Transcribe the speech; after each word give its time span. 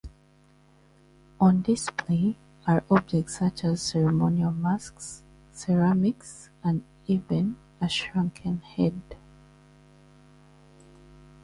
On 1.39 1.61
display 1.61 2.35
are 2.65 2.83
objects 2.89 3.37
such 3.37 3.63
as 3.63 3.83
ceremonial 3.83 4.49
masks, 4.51 5.21
ceramics, 5.51 6.49
and 6.63 6.83
even 7.05 7.55
a 7.79 7.87
shrunken 7.87 8.61
head. 8.61 8.99